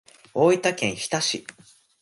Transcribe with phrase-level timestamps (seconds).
[0.33, 1.45] 大分県日田市